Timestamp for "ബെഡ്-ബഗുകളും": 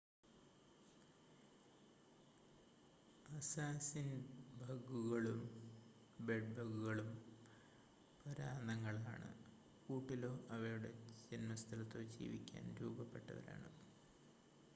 6.19-7.11